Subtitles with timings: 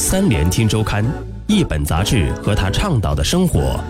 [0.00, 1.04] 三联听周刊，
[1.48, 3.80] 一本杂志和他倡导的生活。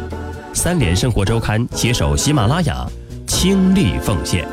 [0.55, 2.89] 三联生活周刊携手喜马拉雅，
[3.27, 4.49] 倾力奉献。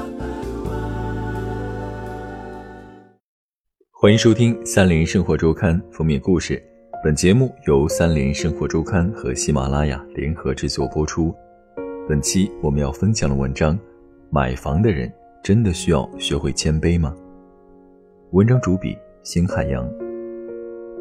[3.89, 6.61] 欢迎收听三联生活周刊封面故事。
[7.01, 11.33] 本节目由三联生活周刊和喜马拉雅联合制作播出。
[12.05, 13.79] 本期我们要分享的文章：
[14.29, 15.09] 买房的人
[15.41, 17.15] 真的需要学会谦卑吗？
[18.31, 19.89] 文章主笔：邢海洋。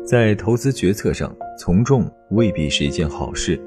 [0.04, 3.58] 在投资决策上，从众未必是一件好事，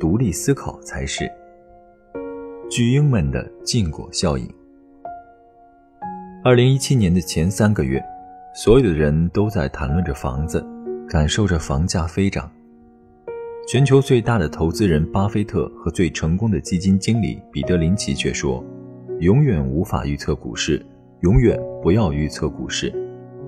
[0.00, 1.30] 独立思考才是。
[2.68, 4.44] 巨婴们的禁果效应。
[6.42, 8.02] 二零一七年的前三个月，
[8.56, 10.66] 所有的人都在谈论着房子，
[11.08, 12.50] 感受着房价飞涨。
[13.68, 18.64] 全球最大的投资人巴菲特和最成功的基金经理彼得林奇却说
[19.20, 20.84] ：“永远无法预测股市，
[21.20, 22.92] 永远不要预测股市。”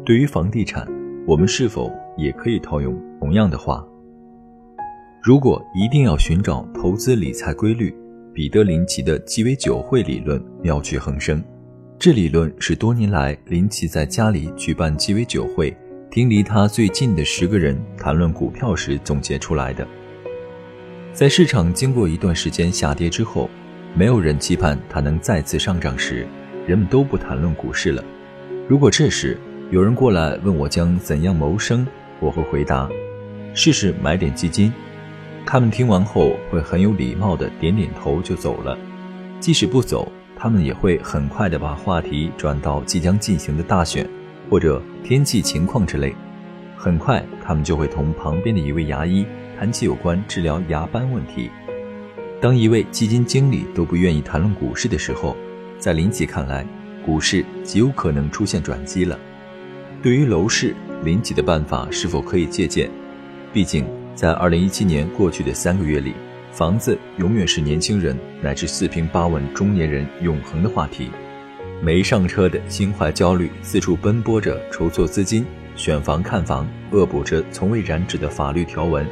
[0.06, 0.86] 对于房地产，
[1.26, 1.92] 我们是否？
[2.16, 3.84] 也可以套用同样的话。
[5.20, 7.92] 如果一定要寻找投资理财规律，
[8.32, 11.42] 彼得林奇的鸡尾酒会理论妙趣横生。
[11.98, 15.76] 这理论是多年来林奇在家里举办鸡尾酒会，
[16.12, 19.84] 听离他最近的十个人谈论股票时总结出来的。
[21.12, 23.50] 在市场经过一段时间下跌之后，
[23.94, 26.24] 没有人期盼它能再次上涨时，
[26.68, 28.04] 人们都不谈论股市了。
[28.68, 29.36] 如果这时
[29.70, 31.84] 有人过来问我将怎样谋生，
[32.20, 32.88] 我会回答：
[33.52, 34.72] 试试买点基金。
[35.44, 38.78] 他们听完后会很有礼貌地点点头就走了。
[39.40, 44.08] 即使不走，他们也会很快地把话题转到即将进行的大选
[44.48, 46.14] 或者天气情况之类。
[46.76, 49.26] 很快，他们就会同旁边的一位牙医
[49.58, 51.50] 谈起有关治疗牙斑问题。
[52.40, 55.36] 当一位基金经理都不愿意谈论股市的时候，
[55.76, 56.64] 在林奇看来，
[57.04, 59.18] 股市极有可能出现转机了。
[60.02, 62.88] 对于楼市，林奇的办法是否可以借鉴？
[63.52, 63.84] 毕竟，
[64.14, 66.14] 在二零一七年过去的三个月里，
[66.52, 71.10] 房子永远是年轻人乃至四平八稳中年人永恒的话题。
[71.82, 79.04] 没上车的心怀焦虑，四处奔波着筹措资金、选房看房，恶补着从未染指的法律条文；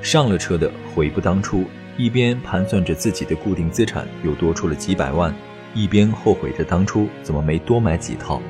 [0.00, 1.64] 上了车的悔不当初，
[1.96, 5.34] 一边盘算着自己的固定资产又多出了几百万，
[5.74, 8.40] 一边后悔着当初怎么没多买几套。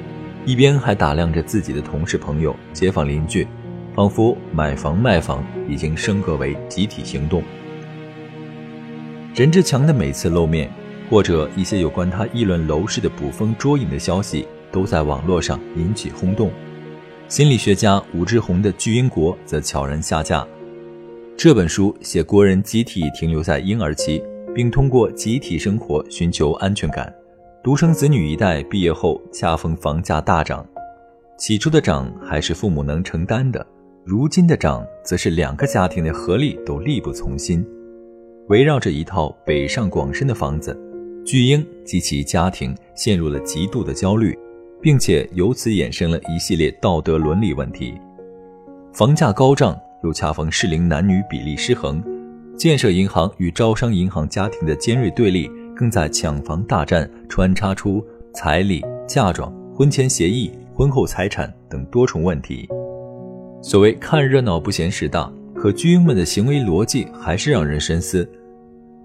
[0.49, 3.47] 一边还打量着自己的同事、朋友、街坊邻居，
[3.95, 7.43] 仿佛买房卖房已经升格为集体行动。
[9.35, 10.73] 任志强的每次露面，
[11.11, 16.51] 或者一些有关他议论楼市的捕风捉影的消息，都在网络上引起轰动。
[17.29, 20.49] 心理学家武志红的《巨婴国》则悄然下架。
[21.37, 27.13] 这本书写国人集体停留在婴儿期，并通过集体生活寻求安全感。
[27.69, 30.67] 独生子女一代毕业后，恰逢房价大涨。
[31.37, 33.67] 起初的涨还是父母能承担的，
[34.07, 37.63] 如今的涨则是两个家庭的合力都力不从心。
[38.47, 40.75] 围绕着一套北上广深的房子，
[41.27, 44.35] 巨婴及其家庭陷入了极度的焦虑，
[44.81, 48.01] 并且由此衍生了一系列道德伦理问题。
[48.95, 52.03] 房价高涨，又恰逢适龄男女比例失衡，
[52.57, 55.51] 建设银行与招商银行家庭的尖锐对立。
[55.79, 62.69] 更在抢房大战穿插出彩礼、嫁妆、婚前协议、婚后财产等多重问题。
[63.63, 68.29] 所谓看热闹不嫌事大，可巨婴们的行为逻辑还是让人深思。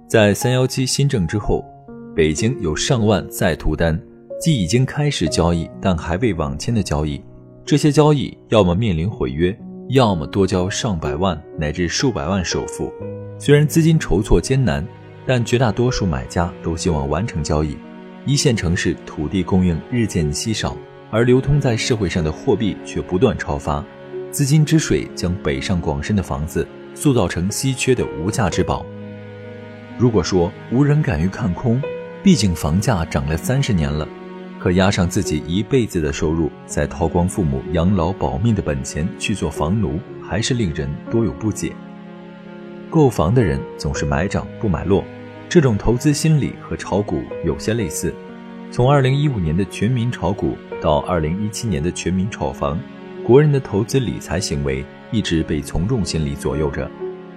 [0.08, 1.64] 在三幺七新政之后，
[2.16, 4.00] 北京有上万在途单，
[4.42, 7.22] 即已经开始交易但还未网签的交易。
[7.64, 9.56] 这些交易要么面临毁约，
[9.90, 12.92] 要么多交上百万乃至数百万首付。
[13.38, 14.84] 虽然资金筹措艰难。
[15.26, 17.78] 但绝大多数买家都希望完成交易。
[18.26, 20.78] 一线城市土地供应日渐稀少，
[21.12, 23.84] 而流通在社会上的货币却不断超发，
[24.32, 28.86] 资金之水将北上广深的房子塑造成稀缺的无价之宝。
[29.98, 31.82] 如果说无人敢于看空，
[32.24, 34.08] 毕竟房价涨了三十年了，
[34.58, 41.74] 可押上自己一辈子的收入，再掏光父母养老保命的本钱去做房奴，还是令人多有不解。
[42.90, 45.04] 购房的人总是买涨不买落，
[45.54, 48.12] 这种投资心理和炒股有些类似。
[48.72, 52.80] 从2015年的全民炒股到2017年的全民炒房，
[53.24, 56.90] 国人的投资理财行为一直被从众心理左右着。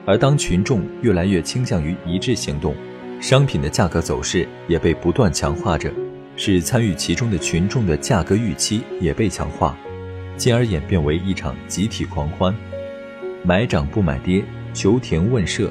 [0.07, 2.75] 而当群众越来越倾向于一致行动，
[3.21, 5.93] 商品的价格走势也被不断强化着，
[6.39, 9.77] 使参与其中的群众的价格预期也被强化，
[10.39, 12.57] 进而演变为一场集体狂欢，
[13.45, 14.43] 买涨不买跌。
[14.73, 15.71] 求田问舍，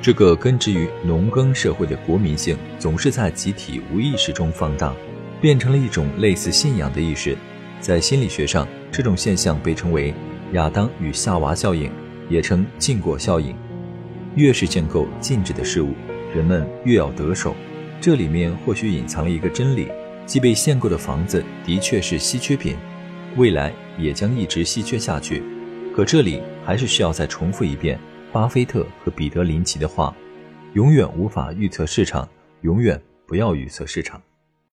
[0.00, 4.94] 这个根植于农耕社会的国民性，总是在集体无意识中放大，
[5.40, 7.36] 变成了一种类似信仰的意识。
[7.80, 10.14] 在心理学上，这种现象被称为
[10.54, 11.90] “亚当与夏娃效应”，
[12.30, 13.54] 也称禁果效应。
[14.36, 15.94] 越是建构禁止的事物，
[16.32, 17.54] 人们越要得手。
[18.00, 19.88] 这里面或许隐藏了一个真理：
[20.26, 22.76] 即被限购的房子的确是稀缺品，
[23.36, 25.42] 未来也将一直稀缺下去。
[25.92, 27.98] 可这里还是需要再重复一遍
[28.30, 30.14] 巴菲特和彼得林奇的话：
[30.74, 32.28] 永远无法预测市场，
[32.60, 34.20] 永远不要预测市场。